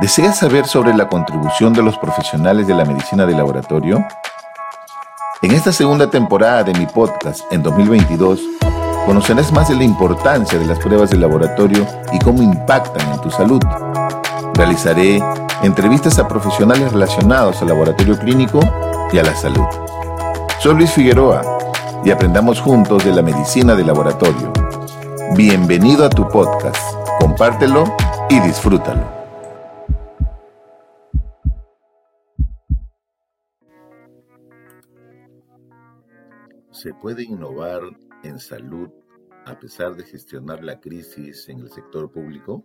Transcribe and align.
¿Deseas 0.00 0.38
saber 0.38 0.66
sobre 0.66 0.94
la 0.94 1.08
contribución 1.08 1.72
de 1.72 1.82
los 1.82 1.98
profesionales 1.98 2.66
de 2.66 2.74
la 2.74 2.84
medicina 2.84 3.26
de 3.26 3.34
laboratorio? 3.34 4.06
En 5.42 5.52
esta 5.52 5.72
segunda 5.72 6.08
temporada 6.08 6.62
de 6.62 6.72
mi 6.74 6.86
podcast, 6.86 7.40
en 7.50 7.62
2022, 7.62 8.40
conocerás 9.04 9.52
más 9.52 9.68
de 9.68 9.76
la 9.76 9.84
importancia 9.84 10.58
de 10.58 10.66
las 10.66 10.78
pruebas 10.78 11.10
de 11.10 11.16
laboratorio 11.16 11.86
y 12.12 12.18
cómo 12.18 12.42
impactan 12.42 13.12
en 13.12 13.20
tu 13.20 13.30
salud. 13.30 13.60
Realizaré 14.54 15.22
entrevistas 15.62 16.18
a 16.18 16.28
profesionales 16.28 16.92
relacionados 16.92 17.60
al 17.60 17.68
laboratorio 17.68 18.18
clínico 18.18 18.60
y 19.12 19.18
a 19.18 19.22
la 19.22 19.34
salud. 19.34 19.66
Soy 20.60 20.74
Luis 20.74 20.92
Figueroa 20.92 21.42
y 22.04 22.10
aprendamos 22.10 22.60
juntos 22.60 23.04
de 23.04 23.12
la 23.12 23.22
medicina 23.22 23.74
de 23.74 23.84
laboratorio. 23.84 24.52
Bienvenido 25.34 26.04
a 26.04 26.10
tu 26.10 26.28
podcast. 26.28 26.80
Compártelo 27.18 27.84
y 28.28 28.40
disfrútalo. 28.40 29.19
¿Se 36.72 36.94
puede 36.94 37.24
innovar 37.24 37.82
en 38.22 38.38
salud 38.38 38.90
a 39.44 39.58
pesar 39.58 39.96
de 39.96 40.04
gestionar 40.04 40.62
la 40.62 40.78
crisis 40.78 41.48
en 41.48 41.58
el 41.58 41.68
sector 41.68 42.12
público? 42.12 42.64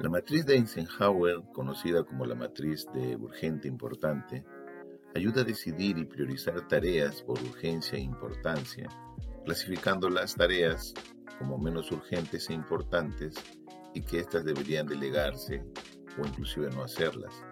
La 0.00 0.10
matriz 0.10 0.44
de 0.44 0.56
Eisenhower, 0.56 1.36
conocida 1.52 2.02
como 2.02 2.26
la 2.26 2.34
matriz 2.34 2.84
de 2.92 3.14
urgente 3.14 3.68
importante, 3.68 4.44
ayuda 5.14 5.42
a 5.42 5.44
decidir 5.44 5.98
y 5.98 6.04
priorizar 6.04 6.66
tareas 6.66 7.22
por 7.22 7.40
urgencia 7.40 7.96
e 7.96 8.02
importancia, 8.02 8.88
clasificando 9.44 10.10
las 10.10 10.34
tareas 10.34 10.92
como 11.38 11.58
menos 11.58 11.92
urgentes 11.92 12.50
e 12.50 12.54
importantes 12.54 13.36
y 13.94 14.02
que 14.02 14.18
éstas 14.18 14.44
deberían 14.44 14.88
delegarse 14.88 15.64
o 16.20 16.26
inclusive 16.26 16.70
no 16.70 16.82
hacerlas. 16.82 17.44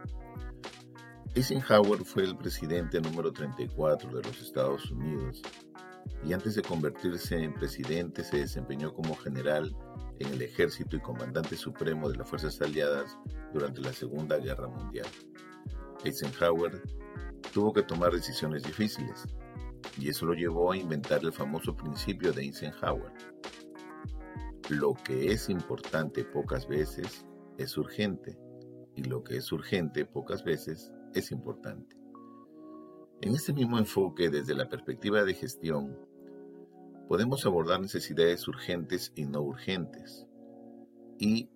Eisenhower 1.37 2.05
fue 2.05 2.23
el 2.23 2.37
presidente 2.37 3.01
número 3.01 3.33
34 3.33 4.09
de 4.09 4.23
los 4.23 4.41
Estados 4.41 4.89
Unidos 4.93 5.43
y 6.25 6.33
antes 6.33 6.55
de 6.55 6.63
convertirse 6.63 7.37
en 7.37 7.53
presidente 7.53 8.23
se 8.23 8.37
desempeñó 8.37 8.95
como 8.95 9.17
general 9.17 9.77
en 10.21 10.29
el 10.29 10.43
ejército 10.43 10.95
y 10.95 11.01
comandante 11.01 11.57
supremo 11.57 12.09
de 12.09 12.19
las 12.19 12.29
Fuerzas 12.29 12.61
Aliadas 12.61 13.19
durante 13.53 13.81
la 13.81 13.93
Segunda 13.93 14.39
Guerra 14.39 14.69
Mundial. 14.69 15.09
Eisenhower 16.05 16.81
tuvo 17.53 17.73
que 17.73 17.83
tomar 17.83 18.13
decisiones 18.13 18.63
difíciles, 18.63 19.27
y 19.99 20.11
eso 20.11 20.27
lo 20.27 20.35
llevó 20.35 20.71
a 20.71 20.77
inventar 20.77 21.21
el 21.25 21.33
famoso 21.33 21.75
principio 21.75 22.33
de 22.33 22.43
Eisenhower. 22.43 23.13
Lo 24.69 24.95
que 24.95 25.33
es 25.33 25.49
importante 25.49 26.25
pocas 26.25 26.69
veces 26.69 27.27
es 27.59 27.77
urgente, 27.77 28.39
y 28.95 29.03
lo 29.03 29.25
que 29.25 29.39
es 29.39 29.51
urgente 29.51 30.05
pocas 30.05 30.45
veces 30.45 30.93
es 31.15 31.31
importante. 31.33 31.97
En 33.21 33.35
este 33.35 33.53
mismo 33.53 33.79
enfoque, 33.79 34.29
desde 34.29 34.55
la 34.55 34.69
perspectiva 34.69 35.25
de 35.25 35.35
gestión, 35.35 35.97
podemos 37.09 37.47
abordar 37.47 37.81
necesidades 37.81 38.47
urgentes 38.49 39.13
y 39.15 39.25
no 39.25 39.41
urgentes. 39.41 40.27
Y 41.19 41.49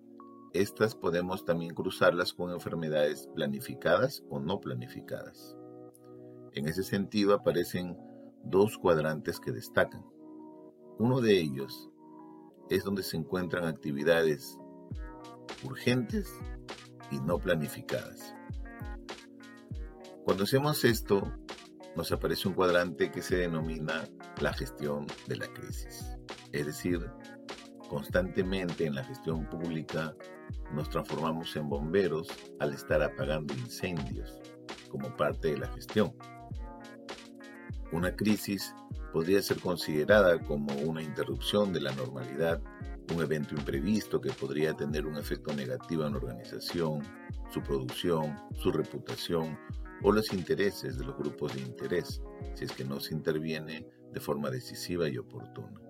estas 0.53 0.95
podemos 0.95 1.45
también 1.45 1.75
cruzarlas 1.75 2.33
con 2.33 2.51
enfermedades 2.51 3.29
planificadas 3.35 4.23
o 4.29 4.39
no 4.39 4.59
planificadas. 4.59 5.55
En 6.53 6.67
ese 6.67 6.83
sentido 6.83 7.35
aparecen 7.35 7.97
dos 8.43 8.77
cuadrantes 8.77 9.39
que 9.39 9.51
destacan. 9.51 10.03
Uno 10.97 11.21
de 11.21 11.39
ellos 11.39 11.89
es 12.69 12.83
donde 12.83 13.03
se 13.03 13.17
encuentran 13.17 13.65
actividades 13.65 14.57
urgentes 15.63 16.33
y 17.11 17.19
no 17.19 17.37
planificadas. 17.37 18.35
Cuando 20.29 20.43
hacemos 20.43 20.85
esto, 20.85 21.33
nos 21.95 22.11
aparece 22.11 22.47
un 22.47 22.53
cuadrante 22.53 23.09
que 23.09 23.23
se 23.23 23.37
denomina 23.37 24.07
la 24.39 24.53
gestión 24.53 25.07
de 25.25 25.37
la 25.37 25.47
crisis. 25.47 26.05
Es 26.51 26.67
decir, 26.67 27.09
constantemente 27.89 28.85
en 28.85 28.93
la 28.93 29.03
gestión 29.03 29.49
pública 29.49 30.13
nos 30.71 30.87
transformamos 30.91 31.55
en 31.55 31.67
bomberos 31.67 32.27
al 32.59 32.75
estar 32.75 33.01
apagando 33.01 33.55
incendios 33.55 34.39
como 34.89 35.17
parte 35.17 35.47
de 35.47 35.57
la 35.57 35.67
gestión. 35.69 36.13
Una 37.91 38.15
crisis 38.15 38.75
podría 39.11 39.41
ser 39.41 39.59
considerada 39.59 40.39
como 40.41 40.75
una 40.75 41.01
interrupción 41.01 41.73
de 41.73 41.81
la 41.81 41.91
normalidad, 41.93 42.61
un 43.15 43.23
evento 43.23 43.55
imprevisto 43.55 44.21
que 44.21 44.31
podría 44.31 44.75
tener 44.75 45.07
un 45.07 45.17
efecto 45.17 45.55
negativo 45.55 46.05
en 46.05 46.11
la 46.11 46.19
organización, 46.19 47.01
su 47.51 47.63
producción, 47.63 48.39
su 48.53 48.71
reputación 48.71 49.57
o 50.03 50.11
los 50.11 50.33
intereses 50.33 50.97
de 50.97 51.05
los 51.05 51.17
grupos 51.17 51.55
de 51.55 51.61
interés, 51.61 52.21
si 52.53 52.65
es 52.65 52.71
que 52.71 52.85
no 52.85 52.99
se 52.99 53.13
interviene 53.13 53.85
de 54.13 54.19
forma 54.19 54.49
decisiva 54.49 55.07
y 55.09 55.17
oportuna. 55.17 55.81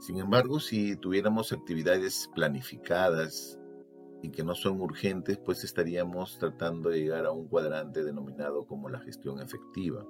Sin 0.00 0.18
embargo, 0.18 0.58
si 0.58 0.96
tuviéramos 0.96 1.52
actividades 1.52 2.28
planificadas 2.34 3.58
y 4.22 4.30
que 4.30 4.42
no 4.42 4.54
son 4.54 4.80
urgentes, 4.80 5.38
pues 5.38 5.62
estaríamos 5.62 6.38
tratando 6.38 6.90
de 6.90 7.00
llegar 7.00 7.24
a 7.24 7.32
un 7.32 7.46
cuadrante 7.46 8.02
denominado 8.02 8.66
como 8.66 8.88
la 8.88 8.98
gestión 9.00 9.40
efectiva, 9.40 10.04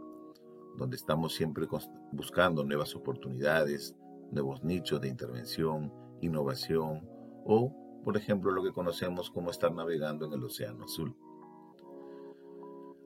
donde 0.78 0.96
estamos 0.96 1.34
siempre 1.34 1.66
buscando 2.12 2.64
nuevas 2.64 2.94
oportunidades, 2.94 3.94
nuevos 4.30 4.64
nichos 4.64 5.00
de 5.00 5.08
intervención, 5.08 5.92
innovación 6.22 7.06
o, 7.44 7.74
por 8.02 8.16
ejemplo, 8.16 8.50
lo 8.50 8.62
que 8.62 8.72
conocemos 8.72 9.30
como 9.30 9.50
estar 9.50 9.74
navegando 9.74 10.24
en 10.24 10.32
el 10.32 10.44
Océano 10.44 10.84
Azul. 10.84 11.14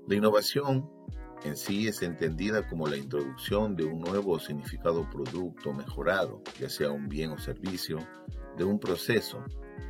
La 0.06 0.14
innovación 0.14 0.88
en 1.42 1.56
sí 1.56 1.88
es 1.88 2.00
entendida 2.00 2.68
como 2.68 2.86
la 2.86 2.96
introducción 2.96 3.74
de 3.74 3.84
un 3.84 4.00
nuevo 4.00 4.38
significado 4.38 5.08
producto 5.10 5.72
mejorado, 5.72 6.42
ya 6.60 6.68
sea 6.68 6.92
un 6.92 7.08
bien 7.08 7.32
o 7.32 7.38
servicio, 7.38 7.98
de 8.56 8.62
un 8.62 8.78
proceso, 8.78 9.44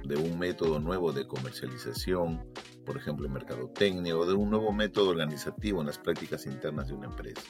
de 0.05 0.17
un 0.17 0.39
método 0.39 0.81
nuevo 0.81 1.13
de 1.13 1.27
comercialización, 1.27 2.43
por 2.87 2.97
ejemplo 2.97 3.27
en 3.27 3.35
mercadotecnia, 3.35 4.17
o 4.17 4.25
de 4.25 4.33
un 4.33 4.49
nuevo 4.49 4.73
método 4.73 5.11
organizativo 5.11 5.81
en 5.81 5.87
las 5.89 5.99
prácticas 5.99 6.47
internas 6.47 6.89
de 6.89 6.95
una 6.95 7.09
empresa. 7.09 7.43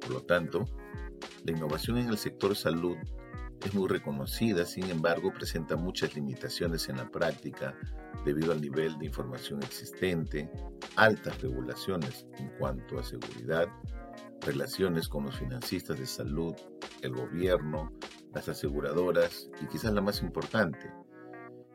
Por 0.00 0.10
lo 0.10 0.22
tanto, 0.22 0.64
la 1.44 1.52
innovación 1.52 1.98
en 1.98 2.08
el 2.08 2.18
sector 2.18 2.56
salud 2.56 2.96
es 3.64 3.72
muy 3.72 3.88
reconocida, 3.88 4.64
sin 4.64 4.90
embargo 4.90 5.32
presenta 5.32 5.76
muchas 5.76 6.16
limitaciones 6.16 6.88
en 6.88 6.96
la 6.96 7.08
práctica 7.08 7.76
debido 8.24 8.50
al 8.50 8.60
nivel 8.60 8.98
de 8.98 9.06
información 9.06 9.62
existente, 9.62 10.50
altas 10.96 11.40
regulaciones 11.40 12.26
en 12.38 12.48
cuanto 12.58 12.98
a 12.98 13.04
seguridad, 13.04 13.68
relaciones 14.40 15.08
con 15.08 15.24
los 15.24 15.38
financistas 15.38 15.98
de 15.98 16.06
salud, 16.06 16.54
el 17.02 17.14
gobierno, 17.14 17.92
las 18.34 18.48
aseguradoras 18.48 19.50
y 19.60 19.66
quizás 19.66 19.92
la 19.92 20.00
más 20.00 20.22
importante, 20.22 20.90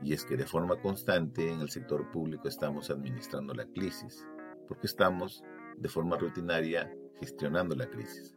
y 0.02 0.14
es 0.14 0.26
que 0.26 0.38
de 0.38 0.46
forma 0.46 0.80
constante 0.82 1.52
en 1.52 1.62
el 1.62 1.70
sector 1.70 2.12
público 2.12 2.48
estamos 2.48 2.90
administrando 2.90 3.54
la 3.54 3.66
crisis, 3.66 4.26
porque 4.68 4.88
estamos 4.88 5.44
de 5.78 5.90
forma 5.90 6.18
rutinaria 6.18 6.92
gestionando 7.20 7.76
la 7.76 7.90
crisis. 7.90 8.36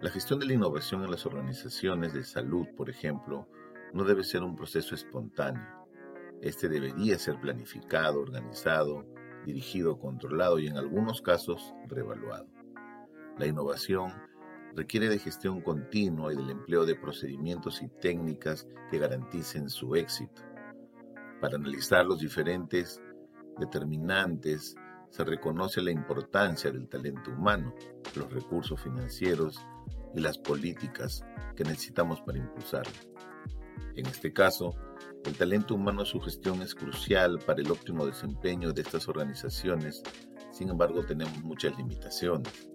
La 0.00 0.10
gestión 0.10 0.38
de 0.38 0.46
la 0.46 0.52
innovación 0.52 1.02
en 1.02 1.10
las 1.10 1.24
organizaciones 1.24 2.12
de 2.12 2.24
salud, 2.24 2.66
por 2.76 2.90
ejemplo, 2.90 3.48
no 3.92 4.04
debe 4.04 4.22
ser 4.22 4.42
un 4.42 4.54
proceso 4.54 4.94
espontáneo 4.94 5.83
este 6.44 6.68
debería 6.68 7.18
ser 7.18 7.40
planificado, 7.40 8.20
organizado, 8.20 9.06
dirigido, 9.46 9.98
controlado 9.98 10.58
y 10.58 10.66
en 10.66 10.76
algunos 10.76 11.22
casos 11.22 11.74
reevaluado. 11.88 12.46
La 13.38 13.46
innovación 13.46 14.12
requiere 14.76 15.08
de 15.08 15.18
gestión 15.18 15.62
continua 15.62 16.34
y 16.34 16.36
del 16.36 16.50
empleo 16.50 16.84
de 16.84 16.96
procedimientos 16.96 17.80
y 17.80 17.88
técnicas 17.88 18.68
que 18.90 18.98
garanticen 18.98 19.70
su 19.70 19.96
éxito. 19.96 20.42
Para 21.40 21.56
analizar 21.56 22.04
los 22.04 22.18
diferentes 22.18 23.00
determinantes 23.58 24.76
se 25.08 25.24
reconoce 25.24 25.80
la 25.80 25.92
importancia 25.92 26.70
del 26.70 26.88
talento 26.88 27.30
humano, 27.30 27.74
los 28.16 28.30
recursos 28.30 28.78
financieros 28.82 29.64
y 30.14 30.20
las 30.20 30.36
políticas 30.36 31.24
que 31.56 31.64
necesitamos 31.64 32.20
para 32.20 32.36
impulsarlo. 32.36 32.92
En 33.96 34.06
este 34.06 34.32
caso, 34.32 34.74
el 35.24 35.36
talento 35.36 35.74
humano, 35.74 36.04
su 36.04 36.20
gestión 36.20 36.62
es 36.62 36.74
crucial 36.74 37.38
para 37.38 37.60
el 37.60 37.70
óptimo 37.70 38.06
desempeño 38.06 38.72
de 38.72 38.82
estas 38.82 39.08
organizaciones, 39.08 40.02
sin 40.52 40.68
embargo 40.68 41.04
tenemos 41.04 41.42
muchas 41.42 41.76
limitaciones. 41.76 42.68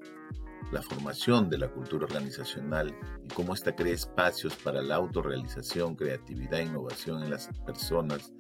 La 0.72 0.82
formación 0.82 1.50
de 1.50 1.58
la 1.58 1.70
cultura 1.70 2.06
organizacional 2.06 2.96
y 3.24 3.34
cómo 3.34 3.54
ésta 3.54 3.76
crea 3.76 3.94
espacios 3.94 4.56
para 4.56 4.82
la 4.82 4.96
autorrealización, 4.96 5.96
creatividad 5.96 6.60
e 6.60 6.66
innovación 6.66 7.24
en 7.24 7.32
las 7.32 7.50
personas, 7.66 8.32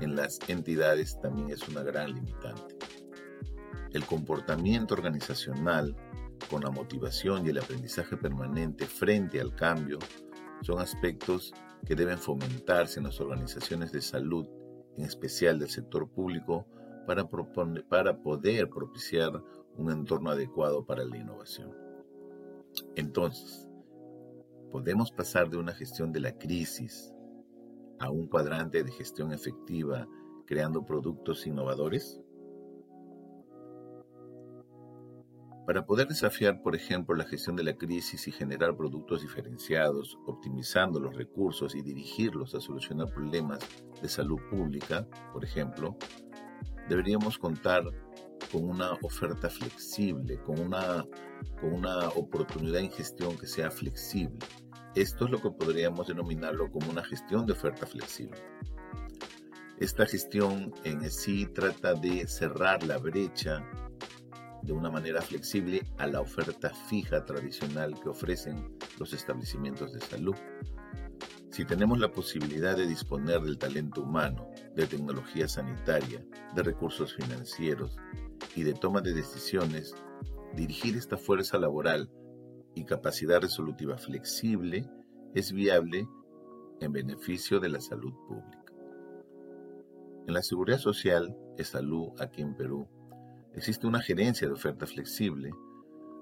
en 0.00 0.16
las 0.16 0.38
entidades, 0.48 1.18
también 1.20 1.50
es 1.50 1.66
una 1.68 1.82
gran 1.82 2.14
limitante. 2.14 2.76
El 3.92 4.04
comportamiento 4.04 4.94
organizacional, 4.94 5.96
con 6.50 6.62
la 6.62 6.70
motivación 6.70 7.46
y 7.46 7.50
el 7.50 7.58
aprendizaje 7.58 8.16
permanente 8.16 8.86
frente 8.86 9.40
al 9.40 9.54
cambio, 9.54 9.98
son 10.62 10.80
aspectos 10.80 11.52
que 11.86 11.94
deben 11.94 12.18
fomentarse 12.18 13.00
en 13.00 13.06
las 13.06 13.20
organizaciones 13.20 13.92
de 13.92 14.00
salud, 14.00 14.46
en 14.96 15.04
especial 15.04 15.58
del 15.58 15.70
sector 15.70 16.08
público, 16.08 16.66
para, 17.06 18.22
poder 18.22 18.70
propiciar 18.70 19.42
un 19.76 19.90
entorno 19.90 20.30
adecuado 20.30 20.84
para 20.84 21.04
la 21.04 21.16
innovación. 21.16 21.74
Entonces, 22.94 23.68
¿podemos 24.70 25.10
pasar 25.10 25.50
de 25.50 25.56
una 25.56 25.72
gestión 25.72 26.12
de 26.12 26.20
la 26.20 26.38
crisis 26.38 27.12
a 27.98 28.10
un 28.10 28.28
cuadrante 28.28 28.84
de 28.84 28.92
gestión 28.92 29.32
efectiva 29.32 30.06
creando 30.46 30.84
productos 30.84 31.46
innovadores? 31.46 32.20
Para 35.66 35.84
poder 35.84 36.08
desafiar, 36.08 36.62
por 36.62 36.74
ejemplo, 36.74 37.14
la 37.14 37.24
gestión 37.24 37.54
de 37.54 37.62
la 37.62 37.76
crisis 37.76 38.26
y 38.26 38.32
generar 38.32 38.76
productos 38.76 39.22
diferenciados, 39.22 40.18
optimizando 40.26 40.98
los 40.98 41.14
recursos 41.14 41.74
y 41.74 41.82
dirigirlos 41.82 42.54
a 42.54 42.60
solucionar 42.60 43.12
problemas 43.12 43.60
de 44.02 44.08
salud 44.08 44.40
pública, 44.50 45.06
por 45.32 45.44
ejemplo, 45.44 45.96
deberíamos 46.88 47.38
contar 47.38 47.84
con 48.50 48.68
una 48.68 48.92
oferta 49.02 49.48
flexible, 49.48 50.40
con 50.42 50.58
una, 50.58 51.04
con 51.60 51.72
una 51.72 52.08
oportunidad 52.08 52.80
en 52.80 52.90
gestión 52.90 53.36
que 53.36 53.46
sea 53.46 53.70
flexible. 53.70 54.38
Esto 54.94 55.26
es 55.26 55.30
lo 55.30 55.40
que 55.40 55.50
podríamos 55.50 56.08
denominarlo 56.08 56.70
como 56.72 56.90
una 56.90 57.04
gestión 57.04 57.46
de 57.46 57.52
oferta 57.52 57.86
flexible. 57.86 58.40
Esta 59.78 60.04
gestión 60.04 60.74
en 60.84 61.08
sí 61.10 61.46
trata 61.46 61.94
de 61.94 62.26
cerrar 62.26 62.82
la 62.82 62.98
brecha 62.98 63.64
de 64.62 64.72
una 64.72 64.90
manera 64.90 65.22
flexible 65.22 65.82
a 65.98 66.06
la 66.06 66.20
oferta 66.20 66.70
fija 66.70 67.24
tradicional 67.24 67.98
que 68.00 68.08
ofrecen 68.08 68.76
los 68.98 69.12
establecimientos 69.12 69.92
de 69.92 70.00
salud. 70.00 70.34
Si 71.50 71.64
tenemos 71.64 71.98
la 71.98 72.12
posibilidad 72.12 72.76
de 72.76 72.86
disponer 72.86 73.40
del 73.40 73.58
talento 73.58 74.02
humano, 74.02 74.50
de 74.74 74.86
tecnología 74.86 75.48
sanitaria, 75.48 76.24
de 76.54 76.62
recursos 76.62 77.14
financieros 77.14 77.96
y 78.54 78.62
de 78.62 78.74
toma 78.74 79.00
de 79.00 79.12
decisiones, 79.12 79.94
dirigir 80.54 80.96
esta 80.96 81.16
fuerza 81.16 81.58
laboral 81.58 82.10
y 82.74 82.84
capacidad 82.84 83.40
resolutiva 83.40 83.98
flexible 83.98 84.88
es 85.34 85.52
viable 85.52 86.06
en 86.80 86.92
beneficio 86.92 87.60
de 87.60 87.68
la 87.68 87.80
salud 87.80 88.12
pública. 88.28 88.72
En 90.26 90.34
la 90.34 90.42
seguridad 90.42 90.78
social, 90.78 91.36
salud 91.64 92.10
aquí 92.18 92.42
en 92.42 92.54
Perú, 92.54 92.88
Existe 93.54 93.86
una 93.86 94.00
gerencia 94.00 94.46
de 94.46 94.54
oferta 94.54 94.86
flexible, 94.86 95.50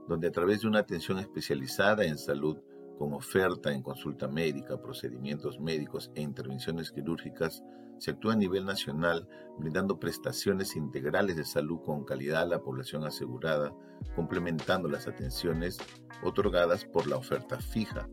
donde 0.09 0.29
a 0.29 0.33
través 0.33 0.63
de 0.63 0.69
una 0.69 0.79
atención 0.79 1.19
especializada 1.19 2.05
en 2.05 2.17
salud, 2.17 2.59
con 2.99 3.13
oferta 3.13 3.71
en 3.71 3.83
consulta 3.83 4.29
médica, 4.29 4.81
procedimientos 4.81 5.61
médicos 5.61 6.11
e 6.15 6.23
intervenciones 6.23 6.91
quirúrgicas, 6.91 7.63
se 7.99 8.13
actúa 8.13 8.33
a 8.33 8.37
nivel 8.37 8.65
nacional 8.65 9.29
brindando 9.59 9.99
prestaciones 9.99 10.75
integrales 10.75 11.37
de 11.37 11.45
salud 11.45 11.81
con 11.85 12.05
calidad 12.05 12.43
a 12.43 12.47
la 12.47 12.63
población 12.63 13.05
asegurada, 13.05 13.75
complementando 14.15 14.89
las 14.89 15.07
atenciones 15.07 15.79
otorgadas 16.23 16.85
por 16.87 17.07
la 17.07 17.17
oferta 17.17 17.59
fija 17.59 18.09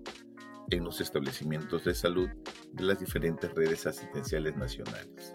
en 0.72 0.84
los 0.84 1.00
establecimientos 1.02 1.86
de 1.86 1.94
salud 1.94 2.30
de 2.74 2.84
las 2.84 3.00
diferentes 3.00 3.54
redes 3.54 3.86
asistenciales 3.86 4.58
nacionales. 4.58 5.32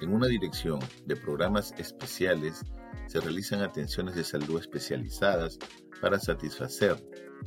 En 0.00 0.14
una 0.14 0.28
dirección 0.28 0.80
de 1.04 1.14
programas 1.14 1.74
especiales 1.76 2.64
se 3.06 3.20
realizan 3.20 3.60
atenciones 3.60 4.14
de 4.14 4.24
salud 4.24 4.58
especializadas 4.58 5.58
para 6.00 6.18
satisfacer 6.18 6.96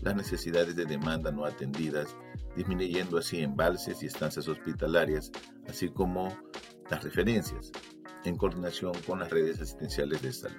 las 0.01 0.15
necesidades 0.15 0.75
de 0.75 0.85
demanda 0.85 1.31
no 1.31 1.45
atendidas, 1.45 2.15
disminuyendo 2.55 3.17
así 3.17 3.41
embalses 3.41 4.03
y 4.03 4.05
estancias 4.05 4.47
hospitalarias, 4.47 5.31
así 5.67 5.89
como 5.89 6.38
las 6.91 7.03
referencias, 7.03 7.71
en 8.23 8.38
coordinación 8.38 8.94
con 9.07 9.19
las 9.19 9.31
redes 9.31 9.59
asistenciales 9.59 10.21
de 10.21 10.33
salud. 10.33 10.57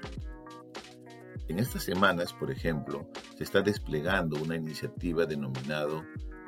En 1.46 1.60
estas 1.60 1.84
semanas, 1.84 2.32
por 2.32 2.50
ejemplo, 2.50 3.08
se 3.36 3.44
está 3.44 3.60
desplegando 3.60 4.42
una 4.42 4.56
iniciativa 4.56 5.26
denominado 5.26 6.02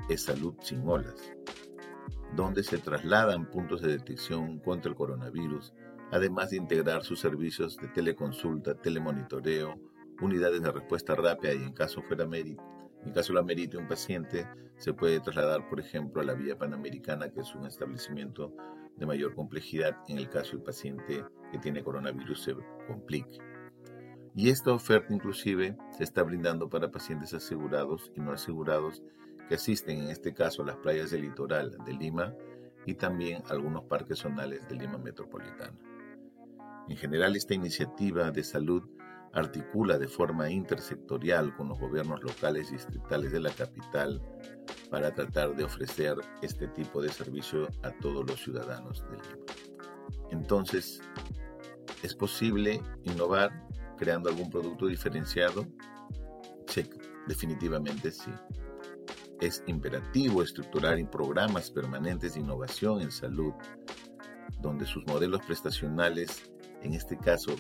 Es 0.09 0.23
Salud 0.23 0.55
sin 0.61 0.89
Olas, 0.89 1.15
donde 2.35 2.63
se 2.63 2.79
trasladan 2.79 3.51
puntos 3.51 3.81
de 3.81 3.89
detección 3.89 4.59
contra 4.59 4.91
el 4.91 4.97
coronavirus, 4.97 5.73
además 6.11 6.51
de 6.51 6.57
integrar 6.57 7.03
sus 7.05 7.21
servicios 7.21 7.77
de 7.77 7.89
teleconsulta, 7.89 8.75
telemonitoreo, 8.75 9.79
unidades 10.21 10.63
de 10.63 10.73
respuesta 10.73 11.15
rápida 11.15 11.55
y 11.55 11.63
en 11.63 11.73
caso 11.73 12.03
fuera 12.03 12.27
mérito, 12.27 12.63
en 13.05 13.13
caso 13.13 13.33
la 13.33 13.43
merite 13.43 13.77
un 13.77 13.87
paciente, 13.87 14.49
se 14.77 14.93
puede 14.93 15.21
trasladar, 15.21 15.69
por 15.69 15.81
ejemplo, 15.81 16.21
a 16.21 16.25
la 16.25 16.35
Vía 16.35 16.59
Panamericana, 16.59 17.31
que 17.31 17.41
es 17.41 17.55
un 17.55 17.67
establecimiento 17.67 18.53
de 18.97 19.07
mayor 19.07 19.35
complejidad 19.35 19.97
en 20.09 20.19
el 20.19 20.29
caso 20.29 20.57
el 20.57 20.63
paciente 20.63 21.25
que 21.53 21.59
tiene 21.59 21.85
coronavirus 21.85 22.43
se 22.43 22.57
complique. 22.87 23.39
Y 24.35 24.51
esta 24.51 24.73
oferta 24.73 25.15
inclusive 25.15 25.77
se 25.97 26.05
está 26.05 26.23
brindando 26.23 26.69
para 26.69 26.91
pacientes 26.91 27.33
asegurados 27.33 28.13
y 28.15 28.21
no 28.21 28.33
asegurados 28.33 29.03
que 29.49 29.57
asisten 29.57 30.03
en 30.03 30.11
este 30.11 30.35
caso 30.35 30.65
las 30.65 30.77
playas 30.77 31.11
del 31.11 31.23
litoral 31.23 31.79
de 31.85 31.93
Lima 31.93 32.35
y 32.85 32.95
también 32.95 33.43
algunos 33.49 33.85
parques 33.85 34.21
zonales 34.21 34.67
de 34.69 34.77
Lima 34.77 34.99
Metropolitana. 34.99 35.79
En 36.89 36.97
general, 36.97 37.35
esta 37.35 37.55
iniciativa 37.55 38.31
de 38.31 38.45
salud 38.45 38.89
articula 39.33 39.99
de 39.99 40.09
forma 40.09 40.51
intersectorial 40.51 41.55
con 41.57 41.69
los 41.69 41.79
gobiernos 41.79 42.23
locales 42.23 42.71
y 42.71 42.75
distritales 42.75 43.33
de 43.33 43.41
la 43.41 43.51
capital 43.51 44.23
para 44.91 45.13
tratar 45.15 45.55
de 45.55 45.65
ofrecer 45.65 46.17
este 46.43 46.69
tipo 46.69 47.03
de 47.03 47.11
servicio 47.11 47.69
a 47.83 47.91
todos 47.91 48.25
los 48.27 48.41
ciudadanos 48.41 49.05
de 49.11 49.17
Lima. 49.17 49.45
Entonces, 50.31 51.01
¿es 52.03 52.15
posible 52.15 52.81
innovar 53.03 53.67
creando 53.99 54.29
algún 54.31 54.51
producto 54.51 54.87
diferenciado? 54.87 55.67
Sí, 56.69 56.89
definitivamente 57.27 58.11
sí. 58.11 58.31
Es 59.41 59.63
imperativo 59.67 60.43
estructurar 60.43 60.99
programas 61.11 61.71
permanentes 61.71 62.35
de 62.35 62.41
innovación 62.41 63.03
en 63.03 63.11
salud, 63.11 63.53
donde 64.61 64.87
sus 64.87 65.07
modelos 65.07 65.43
prestacionales, 65.43 66.51
en 66.83 66.95
este 66.95 67.19
caso, 67.19 67.55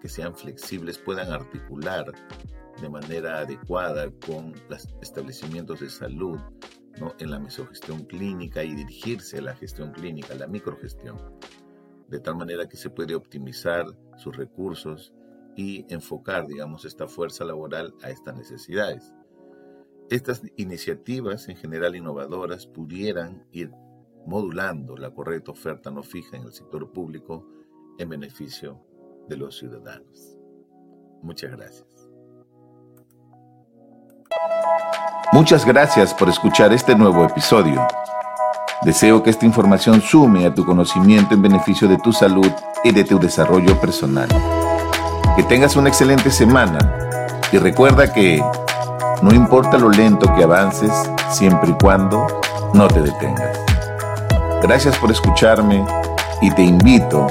que 0.00 0.08
sean 0.08 0.34
flexibles, 0.34 0.98
puedan 0.98 1.30
articular 1.32 2.12
de 2.80 2.88
manera 2.88 3.38
adecuada 3.38 4.10
con 4.26 4.54
los 4.68 4.88
establecimientos 5.00 5.80
de 5.80 5.90
salud, 5.90 6.38
¿no? 6.98 7.14
en 7.18 7.30
la 7.30 7.38
mesogestión 7.38 8.04
clínica 8.04 8.64
y 8.64 8.74
dirigirse 8.74 9.38
a 9.38 9.42
la 9.42 9.54
gestión 9.54 9.92
clínica, 9.92 10.34
la 10.34 10.48
microgestión, 10.48 11.16
de 12.08 12.18
tal 12.18 12.36
manera 12.36 12.66
que 12.68 12.76
se 12.76 12.90
puede 12.90 13.14
optimizar 13.14 13.86
sus 14.16 14.36
recursos 14.36 15.12
y 15.54 15.86
enfocar, 15.92 16.46
digamos, 16.46 16.84
esta 16.84 17.06
fuerza 17.06 17.44
laboral 17.44 17.94
a 18.02 18.10
estas 18.10 18.36
necesidades. 18.36 19.12
Estas 20.10 20.42
iniciativas, 20.56 21.48
en 21.48 21.56
general 21.56 21.94
innovadoras, 21.94 22.66
pudieran 22.66 23.46
ir 23.52 23.70
modulando 24.26 24.96
la 24.96 25.14
correcta 25.14 25.52
oferta 25.52 25.92
no 25.92 26.02
fija 26.02 26.36
en 26.36 26.42
el 26.42 26.52
sector 26.52 26.90
público 26.90 27.46
en 27.96 28.08
beneficio 28.08 28.84
de 29.28 29.36
los 29.36 29.56
ciudadanos. 29.56 30.36
Muchas 31.22 31.52
gracias. 31.52 31.86
Muchas 35.32 35.64
gracias 35.64 36.12
por 36.12 36.28
escuchar 36.28 36.72
este 36.72 36.96
nuevo 36.96 37.24
episodio. 37.24 37.86
Deseo 38.82 39.22
que 39.22 39.30
esta 39.30 39.46
información 39.46 40.00
sume 40.00 40.44
a 40.44 40.52
tu 40.52 40.64
conocimiento 40.64 41.34
en 41.34 41.42
beneficio 41.42 41.86
de 41.86 41.98
tu 41.98 42.12
salud 42.12 42.50
y 42.82 42.90
de 42.90 43.04
tu 43.04 43.20
desarrollo 43.20 43.80
personal. 43.80 44.28
Que 45.36 45.44
tengas 45.44 45.76
una 45.76 45.88
excelente 45.88 46.32
semana 46.32 46.80
y 47.52 47.58
recuerda 47.58 48.12
que 48.12 48.42
no 49.22 49.34
importa 49.34 49.78
lo 49.78 49.90
lento 49.90 50.32
que 50.34 50.44
avances, 50.44 50.92
siempre 51.30 51.70
y 51.70 51.74
cuando 51.74 52.26
no 52.74 52.88
te 52.88 53.00
detengas. 53.00 53.58
Gracias 54.62 54.96
por 54.98 55.10
escucharme 55.10 55.84
y 56.40 56.50
te 56.52 56.62
invito 56.62 57.26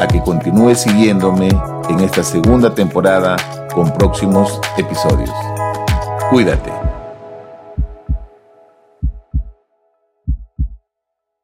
a 0.00 0.06
que 0.06 0.22
continúes 0.22 0.80
siguiéndome 0.80 1.48
en 1.88 2.00
esta 2.00 2.22
segunda 2.22 2.74
temporada 2.74 3.36
con 3.74 3.92
próximos 3.92 4.60
episodios. 4.76 5.30
Cuídate. 6.30 6.89